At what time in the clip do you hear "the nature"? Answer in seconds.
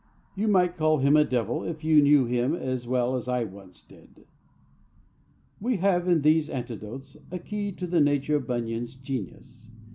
7.85-8.37